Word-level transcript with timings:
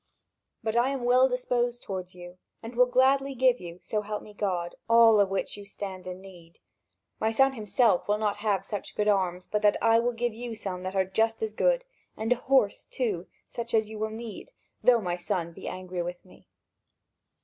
But 0.63 0.75
I 0.75 0.89
am 0.89 1.03
well 1.03 1.29
disposed 1.29 1.83
toward 1.83 2.15
you, 2.15 2.39
and 2.63 2.75
will 2.75 2.87
gladly 2.87 3.35
give 3.35 3.59
you, 3.59 3.79
so 3.83 4.01
help 4.01 4.23
me 4.23 4.33
God, 4.33 4.73
all 4.89 5.19
of 5.19 5.29
which 5.29 5.55
you 5.57 5.63
stand 5.63 6.07
in 6.07 6.19
need. 6.21 6.57
My 7.19 7.29
son 7.29 7.53
himself 7.53 8.07
will 8.07 8.17
not 8.17 8.37
have 8.37 8.65
such 8.65 8.95
good 8.95 9.07
arms 9.07 9.45
but 9.45 9.61
that 9.61 9.77
I 9.79 9.99
will 9.99 10.13
give 10.13 10.33
you 10.33 10.55
some 10.55 10.81
that 10.81 10.95
are 10.95 11.05
just 11.05 11.43
as 11.43 11.53
good, 11.53 11.83
and 12.17 12.31
a 12.33 12.37
horse, 12.37 12.87
too, 12.87 13.27
such 13.45 13.75
as 13.75 13.89
you 13.91 13.99
will 13.99 14.09
need, 14.09 14.49
though 14.81 15.01
my 15.01 15.17
son 15.17 15.49
will 15.49 15.53
be 15.53 15.67
angry 15.67 16.01
with 16.01 16.25
me. 16.25 16.47